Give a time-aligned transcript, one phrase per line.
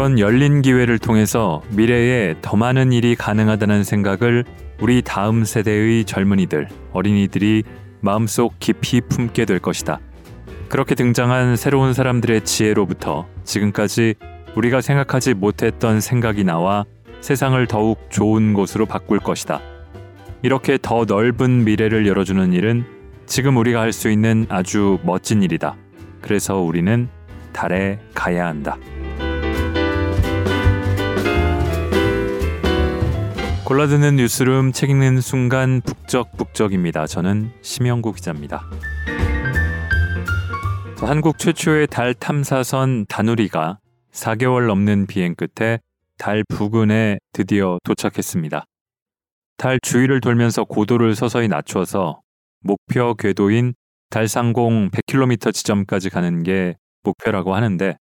[0.00, 4.46] 이런 열린 기회를 통해서 미래에 더 많은 일이 가능하다는 생각을
[4.80, 7.64] 우리 다음 세대의 젊은이들, 어린이들이
[8.00, 10.00] 마음속 깊이 품게 될 것이다.
[10.70, 14.14] 그렇게 등장한 새로운 사람들의 지혜로부터 지금까지
[14.56, 16.86] 우리가 생각하지 못했던 생각이 나와
[17.20, 19.60] 세상을 더욱 좋은 곳으로 바꿀 것이다.
[20.40, 22.86] 이렇게 더 넓은 미래를 열어주는 일은
[23.26, 25.76] 지금 우리가 할 수 있는 아주 멋진 일이다.
[26.22, 27.10] 그래서 우리는
[27.52, 28.78] 달에 가야 한다.
[33.70, 37.06] 골라드는 뉴스룸 책 읽는 순간 북적북적입니다.
[37.06, 38.68] 저는 심영구 기자입니다.
[40.98, 43.78] 한국 최초의 달 탐사선 다누리가
[44.10, 45.78] 4개월 넘는 비행 끝에
[46.18, 48.64] 달 부근에 드디어 도착했습니다.
[49.56, 52.22] 달 주위를 돌면서 고도를 서서히 낮춰서
[52.64, 53.74] 목표 궤도인
[54.10, 57.96] 달 상공 100km 지점까지 가는 게 목표라고 하는데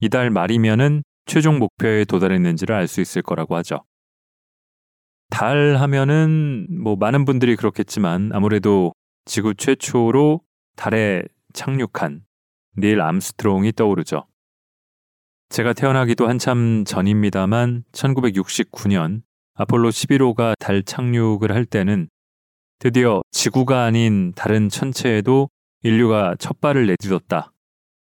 [0.00, 3.84] 이달 말이면은 최종 목표에 도달했는지를 알 수 있을 거라고 하죠.
[5.34, 8.92] 달 하면은 뭐 많은 분들이 그렇겠지만 아무래도
[9.24, 10.40] 지구 최초로
[10.76, 12.22] 달에 착륙한
[12.78, 14.28] 닐 암스트롱이 떠오르죠.
[15.48, 19.22] 제가 태어나기도 한참 전입니다만 1969년
[19.54, 22.08] 아폴로 11호가 달 착륙을 할 때는
[22.78, 25.48] 드디어 지구가 아닌 다른 천체에도
[25.82, 27.50] 인류가 첫 발을 내딛었다.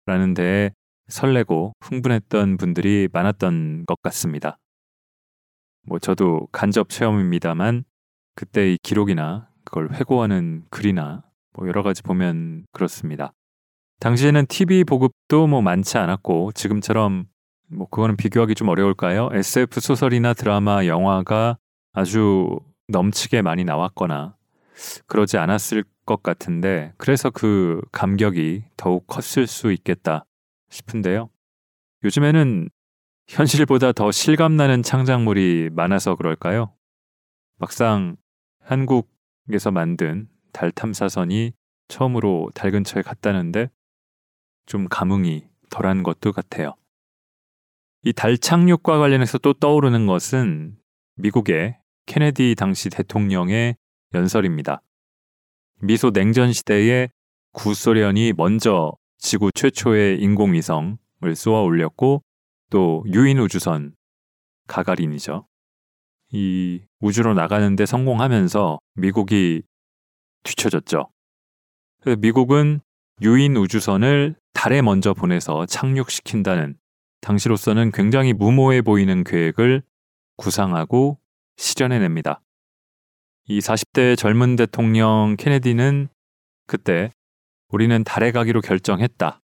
[0.05, 0.69] 라는 데에
[1.07, 4.59] 설레고 흥분했던 분들이 많았던 것 같습니다.
[5.85, 7.83] 뭐 저도 간접 체험입니다만
[8.35, 13.33] 그때 이 기록이나 그걸 회고하는 글이나 뭐 여러 가지 보면 그렇습니다.
[13.99, 17.25] 당시에는 TV 보급도 뭐 많지 않았고 지금처럼
[17.69, 19.29] 뭐 그거는 비교하기 좀 어려울까요?
[19.31, 21.57] SF 소설이나 드라마, 영화가
[21.93, 24.35] 아주 넘치게 많이 나왔거나
[25.07, 30.25] 그러지 않았을 것 같은데 그래서 그 감격이 더욱 컸을 수 있겠다
[30.69, 31.29] 싶은데요.
[32.03, 32.69] 요즘에는
[33.27, 36.73] 현실보다 더 실감나는 창작물이 많아서 그럴까요?
[37.57, 38.15] 막상
[38.59, 41.53] 한국에서 만든 달 탐사선이
[41.87, 43.69] 처음으로 달 근처에 갔다는데
[44.65, 46.75] 좀 감흥이 덜한 것도 같아요.
[48.05, 50.77] 이 달 착륙과 관련해서 또 떠오르는 것은
[51.15, 53.77] 미국의 케네디 당시 대통령의
[54.13, 54.81] 연설입니다.
[55.81, 57.09] 미소 냉전 시대에
[57.53, 60.97] 구소련이 먼저 지구 최초의 인공위성을
[61.35, 62.23] 쏘아 올렸고
[62.73, 63.95] 또 유인 우주선
[64.67, 65.47] 가가린이죠.
[66.31, 69.61] 이 우주로 나가는데 성공하면서 미국이
[70.41, 71.11] 뒤쳐졌죠.
[72.17, 72.81] 미국은
[73.21, 76.75] 유인 우주선을 달에 먼저 보내서 착륙시킨다는
[77.21, 79.83] 당시로서는 굉장히 무모해 보이는 계획을
[80.37, 81.19] 구상하고
[81.57, 82.41] 실현해냅니다.
[83.49, 86.07] 이 40대 젊은 대통령 케네디는
[86.65, 87.11] 그때
[87.67, 89.41] 우리는 달에 가기로 결정했다.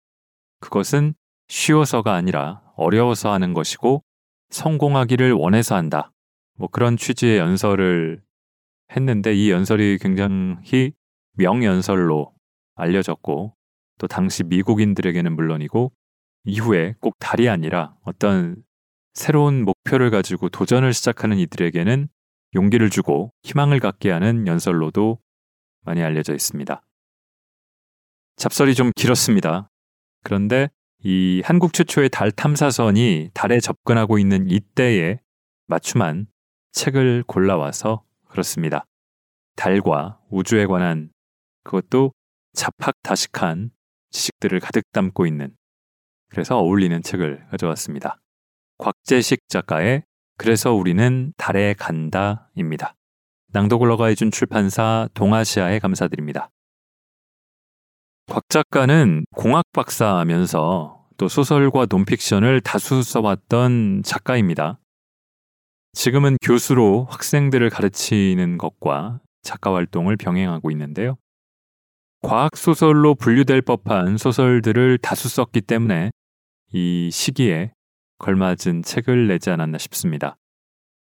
[0.62, 1.14] 그것은
[1.50, 4.04] 쉬워서가 아니라 어려워서 하는 것이고
[4.50, 6.12] 성공하기를 원해서 한다.
[6.56, 8.22] 뭐 그런 취지의 연설을
[8.96, 10.94] 했는데 이 연설이 굉장히
[11.34, 12.34] 명연설로
[12.76, 13.56] 알려졌고
[13.98, 15.92] 또 당시 미국인들에게는 물론이고
[16.46, 18.64] 이후에 꼭 달이 아니라 어떤
[19.14, 22.08] 새로운 목표를 가지고 도전을 시작하는 이들에게는
[22.56, 25.20] 용기를 주고 희망을 갖게 하는 연설로도
[25.82, 26.82] 많이 알려져 있습니다.
[28.38, 29.70] 잡설이 좀 길었습니다.
[30.24, 30.70] 그런데
[31.04, 35.20] 이 한국 최초의 달 탐사선이 달에 접근하고 있는 이때에
[35.68, 36.28] 맞춤한
[36.72, 38.86] 책을 골라와서 그렇습니다.
[39.56, 41.10] 달과 우주에 관한
[41.64, 42.14] 그것도
[42.54, 43.72] 자팍다식한
[44.12, 45.56] 지식들을 가득 담고 있는
[46.30, 48.20] 그래서 어울리는 책을 가져왔습니다.
[48.78, 50.04] 곽재식 작가의
[50.38, 52.96] 그래서 우리는 달에 간다입니다.
[53.54, 56.50] 낭독을 허가해준 출판사 동아시아에 감사드립니다.
[58.28, 64.80] 곽 작가는 공학 박사면서 또 소설과 논픽션을 다수 써왔던 작가입니다.
[65.94, 71.16] 지금은 교수로 학생들을 가르치는 것과 작가 활동을 병행하고 있는데요.
[72.22, 76.12] 과학 소설로 분류될 법한 소설들을 다수 썼기 때문에
[76.74, 77.72] 이 시기에
[78.20, 80.36] 걸맞은 책을 내지 않았나 싶습니다.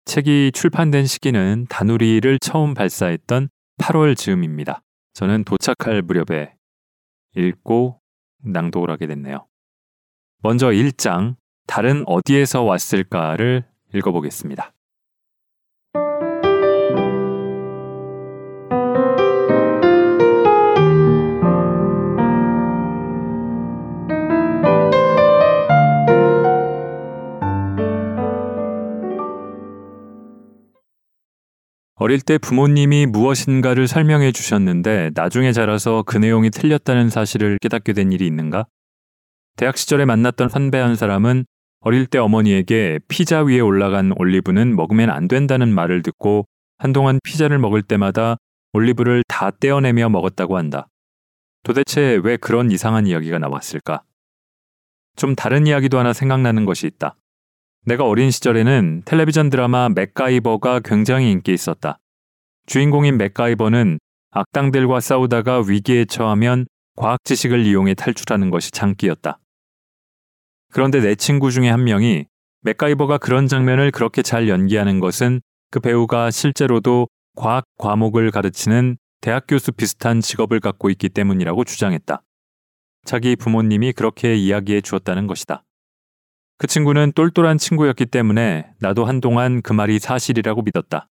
[0.05, 3.47] 책이 출판된 시기는 다누리를 처음 발사했던
[3.79, 4.81] 8월 즈음입니다.
[5.13, 6.53] 저는 도착할 무렵에
[7.35, 8.01] 읽고
[8.43, 9.47] 낭독을 하게 됐네요.
[10.41, 11.35] 먼저 1장,
[11.67, 14.73] 달은 어디에서 왔을까를 읽어보겠습니다.
[32.03, 38.27] 어릴 때 부모님이 무엇인가를 설명해 주셨는데 나중에 자라서 그 내용이 틀렸다는 사실을 깨닫게 된 일이
[38.27, 38.65] 있는가?
[39.55, 41.45] 대학 시절에 만났던 선배 한 사람은
[41.79, 46.45] 어릴 때 어머니에게 피자 위에 올라간 올리브는 먹으면 안 된다는 말을 듣고
[46.77, 48.35] 한동안 피자를 먹을 때마다
[48.73, 50.89] 올리브를 다 떼어내며 먹었다고 한다.
[51.63, 54.03] 도대체 왜 그런 이상한 이야기가 나왔을까?
[55.15, 57.15] 좀 다른 이야기도 하나 생각나는 것이 있다.
[57.85, 61.99] 내가 어린 시절에는 텔레비전 드라마 맥가이버가 굉장히 인기 있었다.
[62.65, 63.99] 주인공인 맥가이버는
[64.31, 66.65] 악당들과 싸우다가 위기에 처하면
[66.95, 69.39] 과학 지식을 이용해 탈출하는 것이 장기였다.
[70.71, 72.25] 그런데 내 친구 중에 한 명이
[72.61, 79.71] 맥가이버가 그런 장면을 그렇게 잘 연기하는 것은 그 배우가 실제로도 과학 과목을 가르치는 대학 교수
[79.71, 82.23] 비슷한 직업을 갖고 있기 때문이라고 주장했다.
[83.05, 85.63] 자기 부모님이 그렇게 이야기해 주었다는 것이다.
[86.57, 91.07] 그 친구는 똘똘한 친구였기 때문에 나도 한동안 그 말이 사실이라고 믿었다.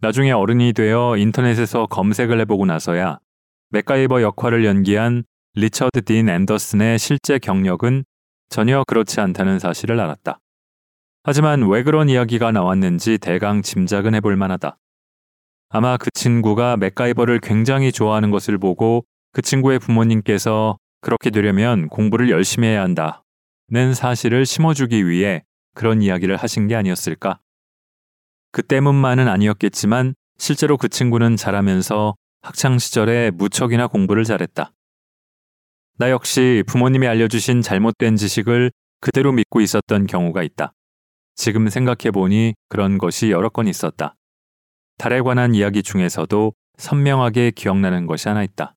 [0.00, 3.18] 나중에 어른이 되어 인터넷에서 검색을 해보고 나서야
[3.70, 5.24] 맥가이버 역할을 연기한
[5.54, 8.04] 리처드 딘 앤더슨의 실제 경력은
[8.48, 10.38] 전혀 그렇지 않다는 사실을 알았다.
[11.22, 14.76] 하지만 왜 그런 이야기가 나왔는지 대강 짐작은 해볼 만하다.
[15.70, 22.68] 아마 그 친구가 맥가이버를 굉장히 좋아하는 것을 보고 그 친구의 부모님께서 그렇게 되려면 공부를 열심히
[22.68, 23.23] 해야 한다
[23.70, 25.44] 는 사실을 심어주기 위해
[25.74, 27.40] 그런 이야기를 하신 게 아니었을까?
[28.52, 34.70] 그 때문만은 아니었겠지만 실제로 그 친구는 자라면서 학창 시절에 무척이나 공부를 잘했다.
[35.96, 38.70] 나 역시 부모님이 알려주신 잘못된 지식을
[39.00, 40.72] 그대로 믿고 있었던 경우가 있다.
[41.34, 44.14] 지금 생각해보니 그런 것이 여러 건 있었다.
[44.98, 48.76] 달에 관한 이야기 중에서도 선명하게 기억나는 것이 하나 있다.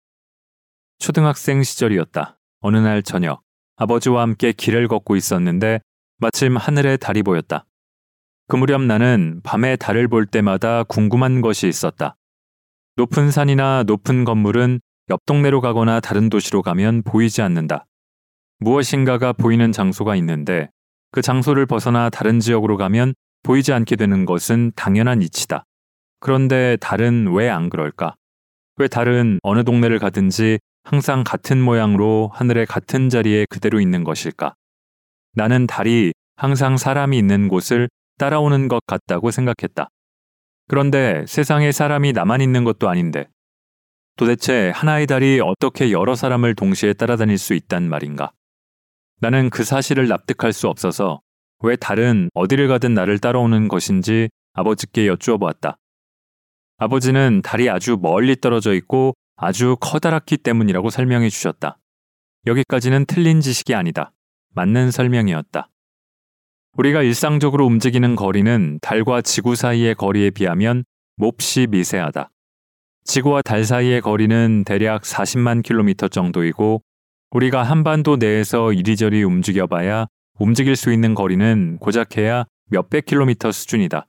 [1.00, 2.40] 초등학생 시절이었다.
[2.62, 3.42] 어느 날 저녁,
[3.78, 5.80] 아버지와 함께 길을 걷고 있었는데
[6.20, 7.66] 마침 하늘에 달이 보였다.
[8.48, 12.18] 그 무렵 나는 밤에 달을 볼 때마다 궁금한 것이 있었다.
[12.96, 14.80] 높은 산이나 높은 건물은
[15.10, 17.86] 옆 동네로 가거나 다른 도시로 가면 보이지 않는다.
[18.60, 20.70] 무엇인가가 보이는 장소가 있는데
[21.12, 23.14] 그 장소를 벗어나 다른 지역으로 가면
[23.44, 25.64] 보이지 않게 되는 것은 당연한 이치다.
[26.20, 28.16] 그런데 달은 왜 안 그럴까?
[28.78, 30.60] 왜 달은 어느 동네를 가든지
[30.90, 34.56] 항상 같은 모양으로 하늘의 같은 자리에 그대로 있는 것일까?
[35.34, 39.90] 나는 달이 항상 사람이 있는 곳을 따라오는 것 같다고 생각했다.
[40.70, 43.28] 그런데 세상에 사람이 나만 있는 것도 아닌데
[44.16, 48.32] 도대체 하나의 달이 어떻게 여러 사람을 동시에 따라다닐 수 있단 말인가?
[49.20, 51.20] 나는 그 사실을 납득할 수 없어서
[51.64, 55.76] 왜 달은 어디를 가든 나를 따라오는 것인지 아버지께 여쭈어 보았다.
[56.78, 61.78] 아버지는 달이 아주 멀리 떨어져 있고 아주 커다랗기 때문이라고 설명해 주셨다.
[62.48, 64.12] 여기까지는 틀린 지식이 아니다.
[64.56, 65.70] 맞는 설명이었다.
[66.74, 70.84] 우리가 일상적으로 움직이는 거리는 달과 지구 사이의 거리에 비하면
[71.16, 72.32] 몹시 미세하다.
[73.04, 76.82] 지구와 달 사이의 거리는 대략 40만 킬로미터 정도이고
[77.32, 80.08] 우리가 한반도 내에서 이리저리 움직여 봐야
[80.40, 84.08] 움직일 수 있는 거리는 고작해야 몇백 킬로미터 수준이다.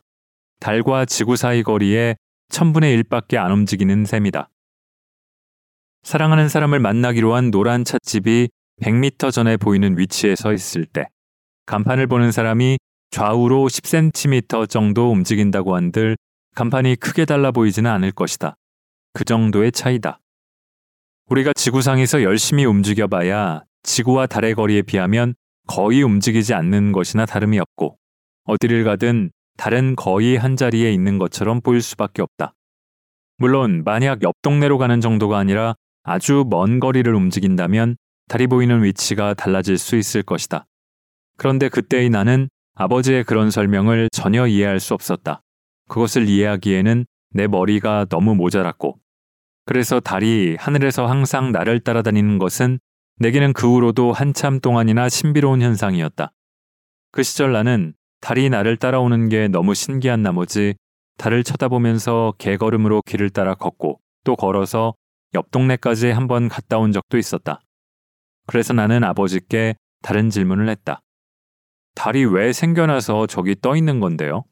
[0.60, 2.16] 달과 지구 사이 거리에
[2.48, 4.50] 천분의 1밖에 안 움직이는 셈이다.
[6.02, 8.48] 사랑하는 사람을 만나기로 한 노란 찻집이
[8.80, 11.08] 100m 전에 보이는 위치에 서 있을 때
[11.66, 12.78] 간판을 보는 사람이
[13.10, 16.16] 좌우로 10cm 정도 움직인다고 한들
[16.54, 18.54] 간판이 크게 달라 보이지는 않을 것이다.
[19.12, 20.20] 그 정도의 차이다.
[21.26, 25.34] 우리가 지구상에서 열심히 움직여봐야 지구와 달의 거리에 비하면
[25.66, 27.98] 거의 움직이지 않는 것이나 다름이 없고
[28.44, 32.54] 어디를 가든 달은 거의 한 자리에 있는 것처럼 보일 수밖에 없다.
[33.36, 35.74] 물론 만약 옆 동네로 가는 정도가 아니라
[36.08, 37.96] 아주 먼 거리를 움직인다면
[38.28, 40.66] 달이 보이는 위치가 달라질 수 있을 것이다.
[41.36, 45.42] 그런데 그때의 나는 아버지의 그런 설명을 전혀 이해할 수 없었다.
[45.88, 48.98] 그것을 이해하기에는 내 머리가 너무 모자랐고,
[49.66, 52.78] 그래서 달이 하늘에서 항상 나를 따라다니는 것은
[53.20, 56.32] 내게는 그 후로도 한참 동안이나 신비로운 현상이었다.
[57.12, 60.74] 그 시절 나는 달이 나를 따라오는 게 너무 신기한 나머지
[61.18, 64.94] 달을 쳐다보면서 개걸음으로 길을 따라 걷고 또 걸어서
[65.34, 67.60] 옆 동네까지 한번 갔다 온 적도 있었다.
[68.46, 71.00] 그래서 나는 아버지께 다른 질문을 했다.
[71.94, 74.44] 달이 왜 생겨나서 저기 떠 있는 건데요?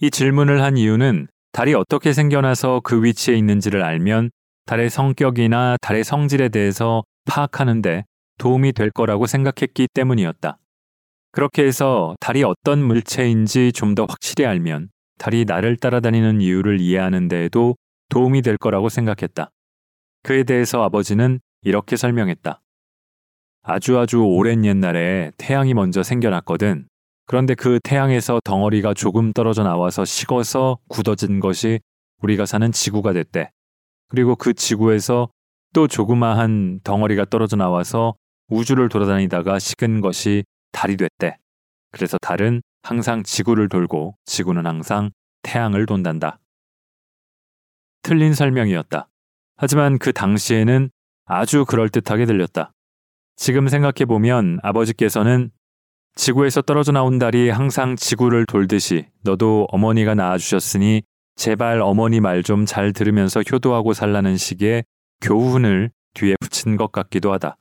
[0.00, 4.30] 이 질문을 한 이유는 달이 어떻게 생겨나서 그 위치에 있는지를 알면
[4.66, 8.04] 달의 성격이나 달의 성질에 대해서 파악하는데
[8.38, 10.58] 도움이 될 거라고 생각했기 때문이었다.
[11.30, 14.88] 그렇게 해서 달이 어떤 물체인지 좀 더 확실히 알면
[15.18, 17.76] 달이 나를 따라다니는 이유를 이해하는 데에도
[18.14, 19.50] 도움이 될 거라고 생각했다.
[20.22, 22.60] 그에 대해서 아버지는 이렇게 설명했다.
[23.64, 26.86] 아주 아주 오랜 옛날에 태양이 먼저 생겨났거든.
[27.26, 31.80] 그런데 그 태양에서 덩어리가 조금 떨어져 나와서 식어서 굳어진 것이
[32.22, 33.50] 우리가 사는 지구가 됐대.
[34.08, 35.28] 그리고 그 지구에서
[35.72, 38.14] 또 조그마한 덩어리가 떨어져 나와서
[38.48, 41.36] 우주를 돌아다니다가 식은 것이 달이 됐대.
[41.90, 45.10] 그래서 달은 항상 지구를 돌고 지구는 항상
[45.42, 46.38] 태양을 돈단다.
[48.04, 49.08] 틀린 설명이었다.
[49.56, 50.90] 하지만 그 당시에는
[51.24, 52.72] 아주 그럴듯하게 들렸다.
[53.36, 55.50] 지금 생각해보면 아버지께서는
[56.14, 61.02] 지구에서 떨어져 나온 달이 항상 지구를 돌듯이 너도 어머니가 낳아주셨으니
[61.34, 64.84] 제발 어머니 말 좀 잘 들으면서 효도하고 살라는 식의
[65.22, 67.56] 교훈을 뒤에 붙인 것 같기도 하다.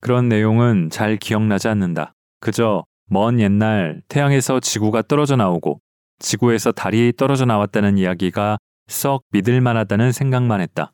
[0.00, 2.14] 그런 내용은 잘 기억나지 않는다.
[2.40, 5.80] 그저 먼 옛날 태양에서 지구가 떨어져 나오고
[6.20, 8.58] 지구에서 달이 떨어져 나왔다는 이야기가
[8.88, 10.92] 썩 믿을 만하다는 생각만 했다.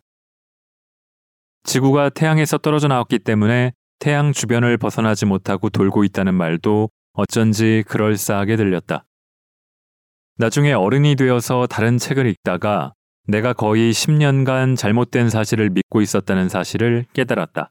[1.65, 9.05] 지구가 태양에서 떨어져 나왔기 때문에 태양 주변을 벗어나지 못하고 돌고 있다는 말도 어쩐지 그럴싸하게 들렸다.
[10.37, 12.93] 나중에 어른이 되어서 다른 책을 읽다가
[13.27, 17.71] 내가 거의 10년간 잘못된 사실을 믿고 있었다는 사실을 깨달았다.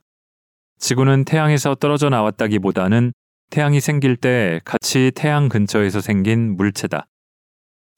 [0.77, 3.13] 지구는 태양에서 떨어져 나왔다기보다는
[3.49, 7.07] 태양이 생길 때 같이 태양 근처에서 생긴 물체다.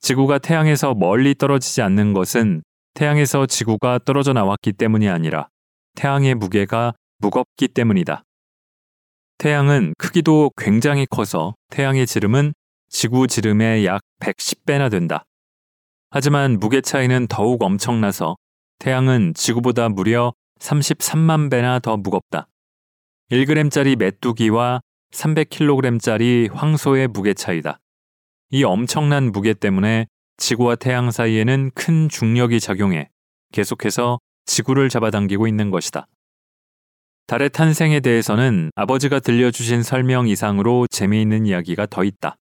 [0.00, 2.62] 지구가 태양에서 멀리 떨어지지 않는 것은
[2.94, 5.48] 태양에서 지구가 떨어져 나왔기 때문이 아니라
[5.96, 8.24] 태양의 무게가 무겁기 때문이다.
[9.38, 12.52] 태양은 크기도 굉장히 커서 태양의 지름은
[12.88, 15.24] 지구 지름의 약 110배나 된다.
[16.10, 18.36] 하지만 무게 차이는 더욱 엄청나서
[18.80, 22.48] 태양은 지구보다 무려 33만 배나 더 무겁다.
[23.30, 24.80] 1g짜리 메뚜기와
[25.12, 27.78] 300kg짜리 황소의 무게 차이다.
[28.50, 33.08] 이 엄청난 무게 때문에 지구와 태양 사이에는 큰 중력이 작용해
[33.52, 36.06] 계속해서 지구를 잡아당기고 있는 것이다.
[37.28, 42.34] 달의 탄생에 대해서는 아버지가 들려주신 설명 이상으로 재미있는 이야기가 더 있다.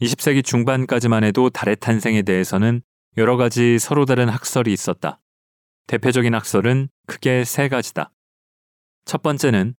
[0.00, 2.82] 20세기 중반까지만 해도 달의 탄생에 대해서는
[3.16, 5.20] 여러 가지 서로 다른 학설이 있었다.
[5.86, 8.10] 대표적인 학설은 크게 세 가지다.
[9.04, 9.76] 첫 번째는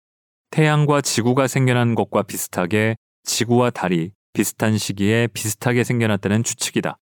[0.50, 2.94] 태양과 지구가 생겨난 것과 비슷하게
[3.24, 6.98] 지구와 달이 비슷한 시기에 비슷하게 생겨났다는 추측이다.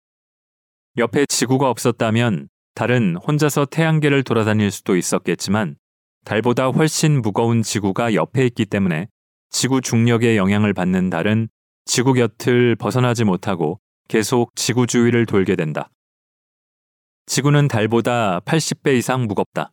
[0.97, 5.77] 옆에 지구가 없었다면 달은 혼자서 태양계를 돌아다닐 수도 있었겠지만
[6.23, 9.07] 달보다 훨씬 무거운 지구가 옆에 있기 때문에
[9.49, 11.49] 지구 중력의 영향을 받는 달은
[11.85, 15.89] 지구 곁을 벗어나지 못하고 계속 지구 주위를 돌게 된다.
[17.27, 19.71] 지구는 달보다 80배 이상 무겁다.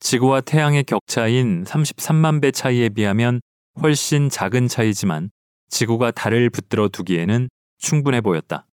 [0.00, 3.40] 지구와 태양의 격차인 33만 배 차이에 비하면
[3.82, 5.30] 훨씬 작은 차이지만
[5.68, 8.66] 지구가 달을 붙들어 두기에는 충분해 보였다.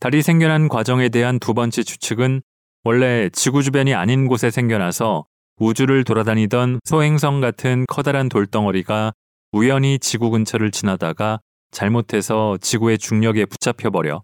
[0.00, 2.42] 달이 생겨난 과정에 대한 두 번째 추측은
[2.84, 5.26] 원래 지구 주변이 아닌 곳에 생겨나서
[5.58, 9.12] 우주를 돌아다니던 소행성 같은 커다란 돌덩어리가
[9.52, 11.40] 우연히 지구 근처를 지나다가
[11.72, 14.22] 잘못해서 지구의 중력에 붙잡혀 버려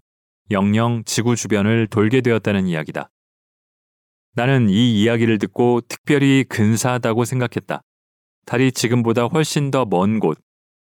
[0.51, 3.09] 영영 지구 주변을 돌게 되었다는 이야기다.
[4.33, 7.81] 나는 이 이야기를 듣고 특별히 근사하다고 생각했다.
[8.45, 10.37] 달이 지금보다 훨씬 더 먼 곳,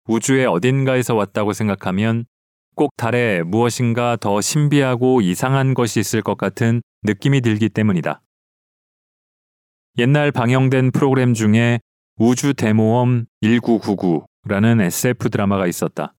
[0.09, 2.25] 우주의 어딘가에서 왔다고 생각하면
[2.75, 8.23] 꼭 달에 무엇인가 더 신비하고 이상한 것이 있을 것 같은 느낌이 들기 때문이다.
[9.99, 11.81] 옛날 방영된 프로그램 중에
[12.17, 16.15] 우주 대모험 1999라는 SF 드라마가 있었다.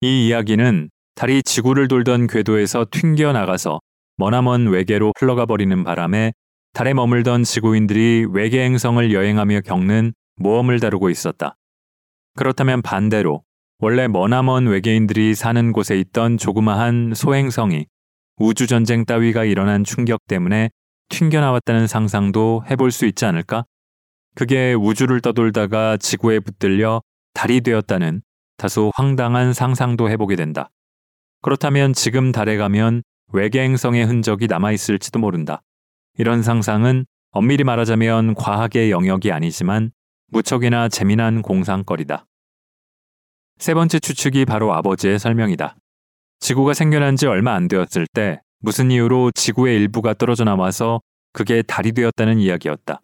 [0.00, 3.80] 이 이야기는 달이 지구를 돌던 궤도에서 튕겨 나가서
[4.18, 6.32] 머나먼 외계로 흘러가 버리는 바람에
[6.74, 11.56] 달에 머물던 지구인들이 외계 행성을 여행하며 겪는 모험을 다루고 있었다.
[12.36, 13.42] 그렇다면 반대로
[13.78, 17.86] 원래 머나먼 외계인들이 사는 곳에 있던 조그마한 소행성이
[18.36, 20.70] 우주전쟁 따위가 일어난 충격 때문에
[21.10, 23.64] 튕겨나왔다는 상상도 해볼 수 있지 않을까?
[24.34, 27.02] 그게 우주를 떠돌다가 지구에 붙들려
[27.34, 28.22] 달이 되었다는
[28.56, 30.70] 다소 황당한 상상도 해보게 된다.
[31.42, 35.62] 그렇다면 지금 달에 가면 외계 행성의 흔적이 남아있을지도 모른다.
[36.18, 39.92] 이런 상상은 엄밀히 말하자면 과학의 영역이 아니지만
[40.28, 42.26] 무척이나 재미난 공상거리다.
[43.58, 45.76] 세 번째 추측이 바로 아버지의 설명이다.
[46.40, 51.00] 지구가 생겨난 지 얼마 안 되었을 때 무슨 이유로 지구의 일부가 떨어져 나와서
[51.32, 53.00] 그게 달이 되었다는 이야기였다.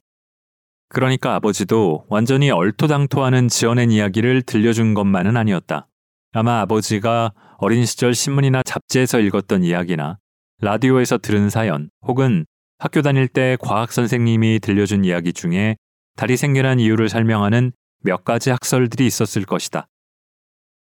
[0.88, 5.86] 그러니까 아버지도 완전히 얼토당토하는 지어낸 이야기를 들려준 것만은 아니었다.
[6.32, 10.18] 아마 아버지가 어린 시절 신문이나 잡지에서 읽었던 이야기나
[10.60, 12.44] 라디오에서 들은 사연 혹은
[12.78, 15.76] 학교 다닐 때 과학 선생님이 들려준 이야기 중에
[16.16, 19.86] 달이 생겨난 이유를 설명하는 몇 가지 학설들이 있었을 것이다.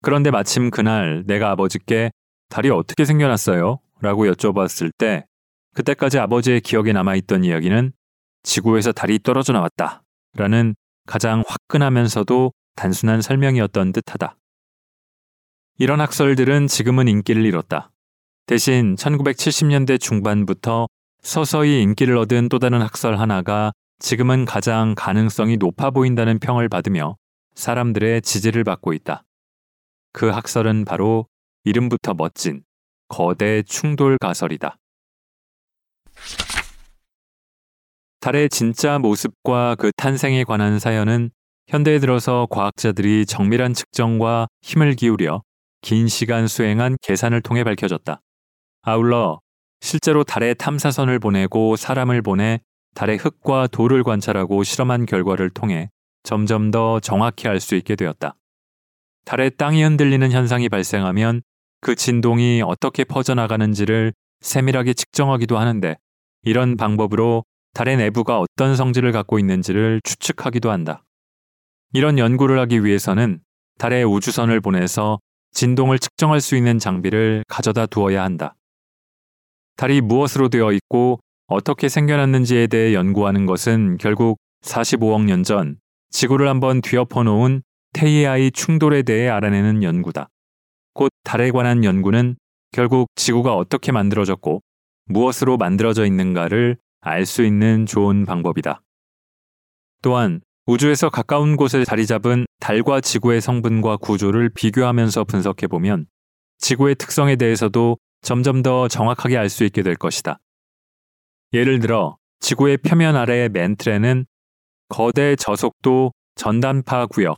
[0.02, 2.12] 그런데 마침 그날 내가 아버지께
[2.50, 3.80] 달이 어떻게 생겨났어요?
[4.02, 5.26] 라고 여쭤봤을 때
[5.74, 7.94] 그때까지 아버지의 기억에 남아있던 이야기는
[8.44, 10.04] 지구에서 달이 떨어져 나왔다.
[10.36, 10.76] 라는
[11.08, 14.38] 가장 화끈하면서도 단순한 설명이었던 듯하다.
[15.80, 17.92] 이런 학설들은 지금은 인기를 잃었다.
[18.46, 20.88] 대신 1970년대 중반부터
[21.22, 27.18] 서서히 인기를 얻은 또 다른 학설 하나가 지금은 가장 가능성이 높아 보인다는 평을 받으며
[27.56, 29.24] 사람들의 지지를 받고 있다.
[30.12, 31.28] 그 학설은 바로
[31.64, 32.64] 이름부터 멋진
[33.08, 34.78] 거대 충돌 가설이다.
[38.20, 41.32] 달의 진짜 모습과 그 탄생에 관한 사연은
[41.68, 45.44] 현대에 들어서 과학자들이 정밀한 측정과 힘을 기울여
[45.82, 48.22] 긴 시간 수행한 계산을 통해 밝혀졌다.
[48.84, 49.40] 아울러
[49.82, 52.62] 실제로 달에 탐사선을 보내고 사람을 보내
[52.94, 55.90] 달의 흙과 돌을 관찰하고 실험한 결과를 통해
[56.24, 58.36] 점점 더 정확히 알 수 있게 되었다.
[59.26, 61.42] 달의 땅이 흔들리는 현상이 발생하면
[61.82, 65.96] 그 진동이 어떻게 퍼져나가는지를 세밀하게 측정하기도 하는데
[66.44, 71.04] 이런 방법으로 달의 내부가 어떤 성질을 갖고 있는지를 추측하기도 한다.
[71.94, 73.40] 이런 연구를 하기 위해서는
[73.80, 75.20] 달에 우주선을 보내서
[75.52, 78.56] 진동을 측정할 수 있는 장비를 가져다 두어야 한다.
[79.78, 81.20] 달이 무엇으로 되어 있고
[81.54, 85.78] 어떻게 생겨났는지에 대해 연구하는 것은 결국 45억 년 전
[86.10, 87.62] 지구를 한번 뒤엎어 놓은
[87.94, 90.30] 태이아의 충돌에 대해 알아내는 연구다.
[90.94, 92.36] 곧 달에 관한 연구는
[92.72, 94.62] 결국 지구가 어떻게 만들어졌고
[95.06, 98.82] 무엇으로 만들어져 있는가를 알 수 있는 좋은 방법이다.
[100.02, 106.08] 또한 우주에서 가까운 곳에 자리 잡은 달과 지구의 성분과 구조를 비교하면서 분석해보면
[106.60, 110.40] 지구의 특성에 대해서도 점점 더 정확하게 알 수 있게 될 것이다.
[111.54, 114.26] 예를 들어 지구의 표면 아래의 멘틀에는
[114.90, 117.38] 거대 저속도 전단파 구역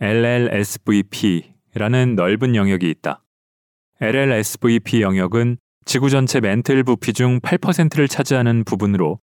[0.00, 1.54] LLSVP라는
[2.16, 3.22] 넓은 영역이 있다.
[4.00, 9.20] LLSVP 영역은 지구 전체 멘틀 부피 중 8%를 차지하는 부분으로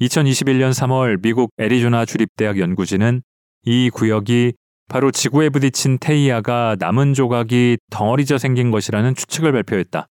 [0.00, 3.22] 2021년 3월 미국 애리조나 주립대학 연구진은
[3.64, 4.52] 이 구역이
[4.88, 10.06] 바로 지구에 부딪힌 테이아가 남은 조각이 덩어리져 생긴 것이라는 추측을 발표했다.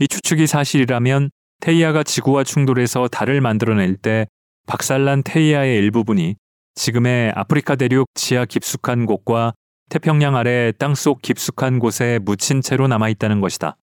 [0.00, 1.30] 이 추측이 사실이라면
[1.64, 4.26] 테이아가 지구와 충돌해서 달을 만들어낼 때
[4.66, 6.36] 박살난 테이아의 일부분이
[6.74, 9.54] 지금의 아프리카 대륙 지하 깊숙한 곳과
[9.88, 13.78] 태평양 아래 땅속 깊숙한 곳에 묻힌 채로 남아있다는 것이다.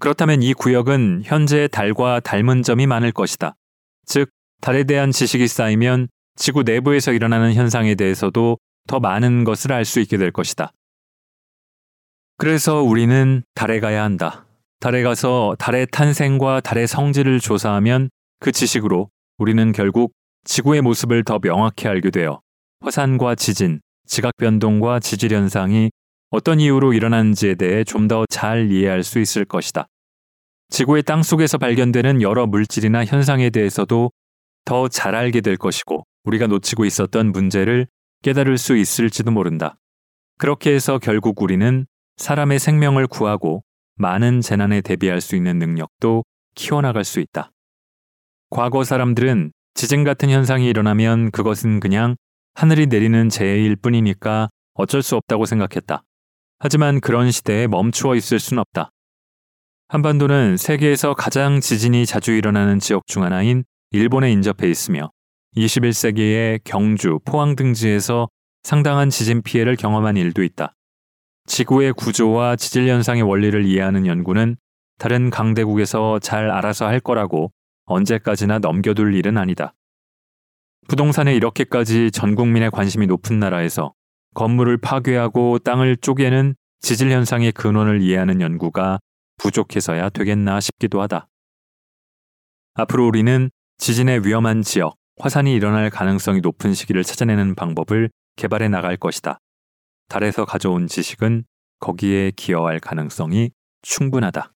[0.00, 3.54] 그렇다면 이 구역은 현재 달과 닮은 점이 많을 것이다.
[4.04, 4.28] 즉,
[4.60, 10.16] 달에 대한 지식이 쌓이면 지구 내부에서 일어나는 현상에 대해서도 더 많은 것을 알 수 있게
[10.16, 10.72] 될 것이다.
[12.36, 14.44] 그래서 우리는 달에 가야 한다.
[14.82, 21.86] 달에 가서 달의 탄생과 달의 성질을 조사하면 그 지식으로 우리는 결국 지구의 모습을 더 명확히
[21.86, 22.40] 알게 되어
[22.80, 25.92] 화산과 지진, 지각 변동과 지질 현상이
[26.30, 29.86] 어떤 이유로 일어나는지에 대해 좀 더 잘 이해할 수 있을 것이다.
[30.70, 34.10] 지구의 땅 속에서 발견되는 여러 물질이나 현상에 대해서도
[34.64, 37.86] 더 잘 알게 될 것이고 우리가 놓치고 있었던 문제를
[38.24, 39.76] 깨달을 수 있을지도 모른다.
[40.38, 43.62] 그렇게 해서 결국 우리는 사람의 생명을 구하고
[43.96, 46.24] 많은 재난에 대비할 수 있는 능력도
[46.54, 47.50] 키워나갈 수 있다.
[48.50, 52.16] 과거 사람들은 지진 같은 현상이 일어나면 그것은 그냥
[52.54, 56.02] 하늘이 내리는 재해일 뿐이니까 어쩔 수 없다고 생각했다.
[56.58, 58.90] 하지만 그런 시대에 멈추어 있을 순 없다.
[59.88, 65.10] 한반도는 세계에서 가장 지진이 자주 일어나는 지역 중 하나인 일본에 인접해 있으며
[65.56, 68.28] 21세기의 경주, 포항 등지에서
[68.62, 70.74] 상당한 지진 피해를 경험한 일도 있다.
[71.46, 74.56] 지구의 구조와 지질 현상의 원리를 이해하는 연구는
[74.98, 77.52] 다른 강대국에서 잘 알아서 할 거라고
[77.86, 79.74] 언제까지나 넘겨둘 일은 아니다.
[80.88, 83.92] 부동산에 이렇게까지 전 국민의 관심이 높은 나라에서
[84.34, 88.98] 건물을 파괴하고 땅을 쪼개는 지질 현상의 근원을 이해하는 연구가
[89.38, 91.28] 부족해서야 되겠나 싶기도 하다.
[92.74, 99.38] 앞으로 우리는 지진의 위험한 지역, 화산이 일어날 가능성이 높은 시기를 찾아내는 방법을 개발해 나갈 것이다.
[100.12, 101.44] 달에서 가져온 지식은
[101.80, 104.52] 거기에 기여할 가능성이 충분하다.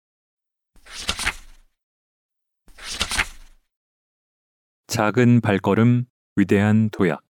[4.87, 6.05] 작은 발걸음,
[6.37, 7.23] 위대한 도약.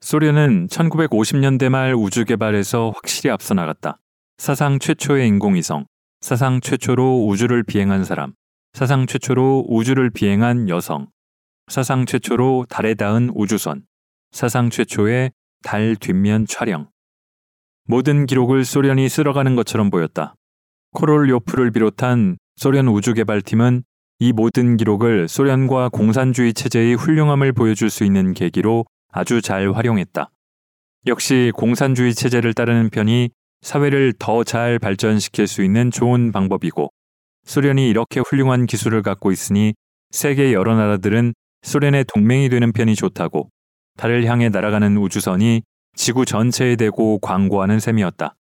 [0.00, 4.00] 소련은 1950년대 말 우주 개발에서 확실히 앞서 나갔다.
[4.38, 5.84] 사상 최초의 인공위성,
[6.22, 8.32] 사상 최초로 우주를 비행한 사람,
[8.72, 11.08] 사상 최초로 우주를 비행한 여성,
[11.66, 13.84] 사상 최초로 달에 닿은 우주선,
[14.32, 16.88] 사상 최초의 달 뒷면 촬영.
[17.84, 20.34] 모든 기록을 소련이 쓸어가는 것처럼 보였다.
[20.92, 23.82] 코롤요프를 비롯한 소련 우주개발팀은
[24.20, 30.30] 이 모든 기록을 소련과 공산주의 체제의 훌륭함을 보여줄 수 있는 계기로 아주 잘 활용했다.
[31.06, 33.30] 역시 공산주의 체제를 따르는 편이
[33.62, 36.90] 사회를 더 잘 발전시킬 수 있는 좋은 방법이고
[37.44, 39.74] 소련이 이렇게 훌륭한 기술을 갖고 있으니
[40.10, 43.50] 세계 여러 나라들은 소련의 동맹이 되는 편이 좋다고
[43.98, 45.62] 달을 향해 날아가는 우주선이
[45.94, 48.36] 지구 전체에 대고 광고하는 셈이었다.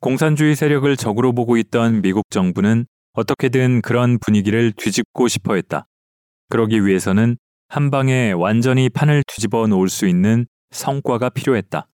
[0.00, 5.86] 공산주의 세력을 적으로 보고 있던 미국 정부는 어떻게든 그런 분위기를 뒤집고 싶어 했다.
[6.48, 7.36] 그러기 위해서는
[7.68, 11.86] 한 방에 완전히 판을 뒤집어 놓을 수 있는 성과가 필요했다.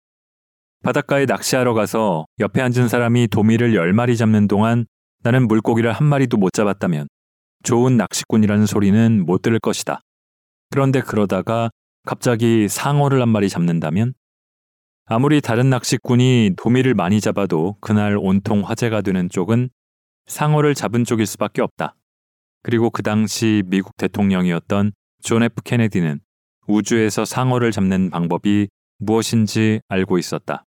[0.84, 4.86] 바닷가에 낚시하러 가서 옆에 앉은 사람이 도미를 10마리 잡는 동안
[5.24, 7.08] 나는 물고기를 한 마리도 못 잡았다면
[7.64, 10.00] 좋은 낚시꾼이라는 소리는 못 들을 것이다.
[10.70, 11.70] 그런데 그러다가
[12.06, 14.14] 갑자기 상어를 한 마리 잡는다면
[15.06, 19.70] 아무리 다른 낚시꾼이 도미를 많이 잡아도 그날 온통 화제가 되는 쪽은
[20.26, 21.96] 상어를 잡은 쪽일 수밖에 없다.
[22.62, 24.92] 그리고 그 당시 미국 대통령이었던
[25.22, 26.20] 존 F 케네디는
[26.68, 30.64] 우주에서 상어를 잡는 방법이 무엇인지 알고 있었다.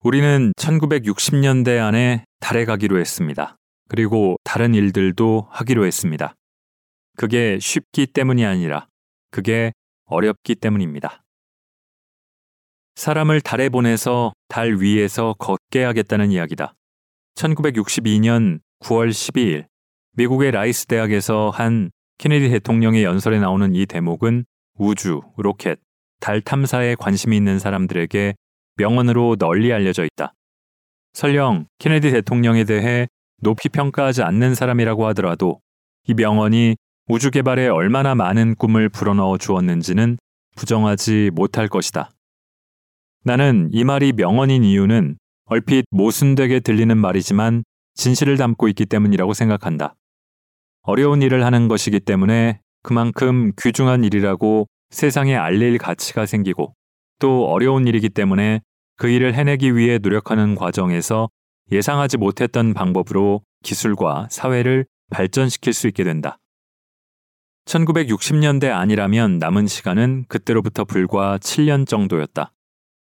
[0.00, 3.56] 우리는 1960년대 안에 달에 가기로 했습니다.
[3.88, 6.34] 그리고 다른 일들도 하기로 했습니다.
[7.16, 8.86] 그게 쉽기 때문이 아니라
[9.30, 9.72] 그게
[10.14, 11.22] 어렵기 때문입니다.
[12.94, 16.74] 사람을 달에 보내서 달 위에서 걷게 하겠다는 이야기다.
[17.34, 19.66] 1962년 9월 12일
[20.12, 24.44] 미국의 라이스 대학에서 한 케네디 대통령의 연설에 나오는 이 대목은
[24.78, 25.80] 우주, 로켓,
[26.20, 28.34] 달 탐사에 관심이 있는 사람들에게
[28.76, 30.32] 명언으로 널리 알려져 있다.
[31.12, 33.08] 설령 케네디 대통령에 대해
[33.40, 35.60] 높이 평가하지 않는 사람이라고 하더라도
[36.06, 40.16] 이 명언이 우주 개발에 얼마나 많은 꿈을 불어넣어 주었는지는
[40.56, 42.10] 부정하지 못할 것이다.
[43.24, 47.62] 나는 이 말이 명언인 이유는 얼핏 모순되게 들리는 말이지만
[47.94, 49.94] 진실을 담고 있기 때문이라고 생각한다.
[50.82, 56.74] 어려운 일을 하는 것이기 때문에 그만큼 귀중한 일이라고 세상에 알릴 가치가 생기고
[57.18, 58.60] 또 어려운 일이기 때문에
[58.96, 61.28] 그 일을 해내기 위해 노력하는 과정에서
[61.70, 66.38] 예상하지 못했던 방법으로 기술과 사회를 발전시킬 수 있게 된다.
[67.66, 72.52] 1960년대 아니라면 남은 시간은 그때로부터 불과 7년 정도였다.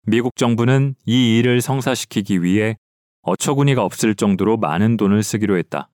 [0.07, 2.77] 미국 정부는 이 일을 성사시키기 위해
[3.21, 5.89] 어처구니가 없을 정도로 많은 돈을 쓰기로 했다.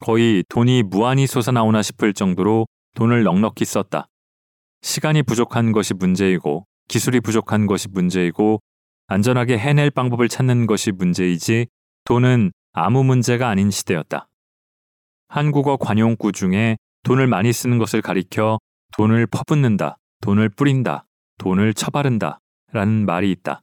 [0.00, 4.06] 거의 돈이 무한히 솟아나오나 싶을 정도로 돈을 넉넉히 썼다.
[4.82, 8.60] 시간이 부족한 것이 문제이고 기술이 부족한 것이 문제이고
[9.08, 11.66] 안전하게 해낼 방법을 찾는 것이 문제이지
[12.04, 14.28] 돈은 아무 문제가 아닌 시대였다.
[15.28, 18.58] 한국어 관용구 중에 돈을 많이 쓰는 것을 가리켜
[18.96, 21.06] 돈을 퍼붓는다, 돈을 뿌린다,
[21.38, 22.40] 돈을 처바른다
[22.72, 23.62] 라는 말이 있다.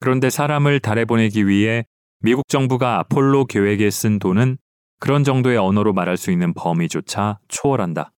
[0.00, 1.84] 그런데 사람을 달에 보내기 위해
[2.20, 4.58] 미국 정부가 아폴로 계획에 쓴 돈은
[5.00, 8.12] 그런 정도의 언어로 말할 수 있는 범위조차 초월한다.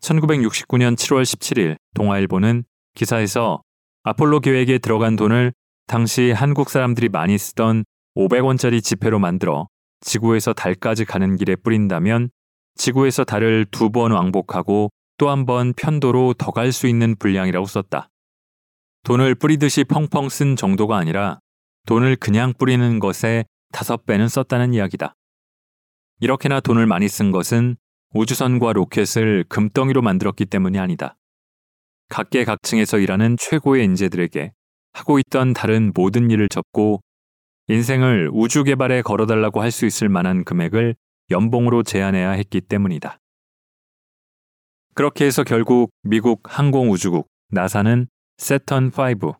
[0.00, 3.62] 1969년 7월 17일 동아일보는 기사에서
[4.02, 5.52] 아폴로 계획에 들어간 돈을
[5.86, 7.84] 당시 한국 사람들이 많이 쓰던
[8.16, 9.68] 500원짜리 지폐로 만들어
[10.00, 12.30] 지구에서 달까지 가는 길에 뿌린다면
[12.76, 18.08] 지구에서 달을 두 번 왕복하고 또 한 번 편도로 더 갈 수 있는 분량이라고 썼다.
[19.04, 21.38] 돈을 뿌리듯이 펑펑 쓴 정도가 아니라
[21.86, 25.14] 돈을 그냥 뿌리는 것에 다섯 배는 썼다는 이야기다.
[26.20, 27.76] 이렇게나 돈을 많이 쓴 것은
[28.14, 31.16] 우주선과 로켓을 금덩이로 만들었기 때문이 아니다.
[32.10, 34.52] 각계각층에서 일하는 최고의 인재들에게
[34.92, 37.00] 하고 있던 다른 모든 일을 접고
[37.68, 40.94] 인생을 우주 개발에 걸어달라고 할 수 있을 만한 금액을
[41.30, 43.18] 연봉으로 제한해야 했기 때문이다.
[44.94, 48.06] 그렇게 해서 결국 미국 항공우주국 나사는
[48.36, 49.34] 세턴 5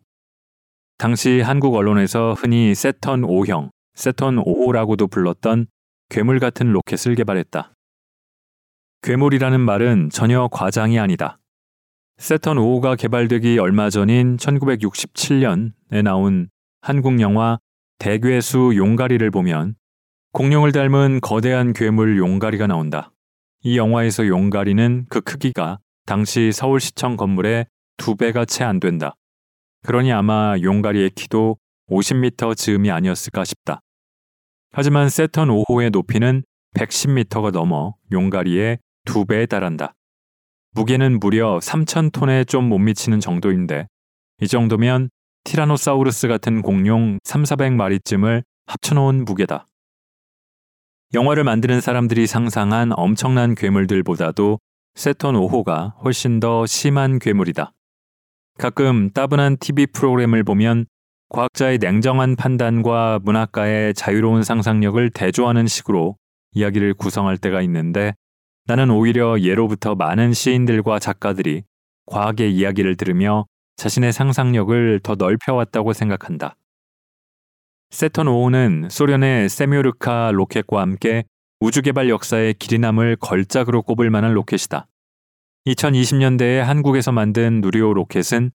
[0.97, 5.67] 당시 한국 언론에서 흔히 세턴 5형, 세턴 5호라고도 불렀던
[6.09, 7.73] 괴물 같은 로켓을 개발했다.
[9.01, 11.39] 괴물이라는 말은 전혀 과장이 아니다.
[12.17, 16.49] 세턴 5호가 개발되기 얼마 전인 1967년에 나온
[16.81, 17.59] 한국 영화
[17.99, 19.75] 대괴수 용가리를 보면
[20.33, 23.11] 공룡을 닮은 거대한 괴물 용가리가 나온다.
[23.61, 27.67] 이 영화에서 용가리는 그 크기가 당시 서울시청 건물의
[27.97, 29.13] 두 배가 채 안 된다.
[29.83, 31.57] 그러니 아마 용가리의 키도
[31.91, 33.81] 50m 즈음이 아니었을까 싶다.
[34.71, 36.43] 하지만 세턴 5호의 높이는
[36.75, 39.93] 110m가 넘어 용가리의 두 배에 달한다.
[40.73, 43.85] 무게는 무려 3,000톤에 좀 못 미치는 정도인데
[44.41, 45.11] 이 정도면
[45.43, 49.67] 티라노사우루스 같은 공룡 3, 400마리쯤을 합쳐놓은 무게다.
[51.13, 54.59] 영화를 만드는 사람들이 상상한 엄청난 괴물들보다도
[54.95, 57.71] 세턴 5호가 훨씬 더 심한 괴물이다.
[58.57, 60.85] 가끔 따분한 TV 프로그램을 보면
[61.29, 66.17] 과학자의 냉정한 판단과 문학가의 자유로운 상상력을 대조하는 식으로
[66.53, 68.13] 이야기를 구성할 때가 있는데
[68.65, 71.63] 나는 오히려 예로부터 많은 시인들과 작가들이
[72.07, 73.45] 과학의 이야기를 들으며
[73.75, 76.55] 자신의 상상력을 더 넓혀왔다고 생각한다.
[77.93, 81.25] 세턴 5호는 소련의 세뮤르카 로켓과 함께
[81.59, 84.87] 우주개발 역사의 길이 남을 걸작으로 꼽을 만한 로켓이다.
[85.67, 88.49] 2020년대에 한국에서 만든 누리호 로켓은